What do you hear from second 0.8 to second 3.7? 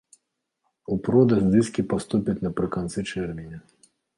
У продаж дыскі паступяць напрыканцы чэрвеня.